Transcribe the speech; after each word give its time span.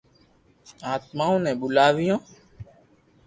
آتمائون 0.93 1.39
ني 1.45 1.51
ٻولاويو 1.59 2.17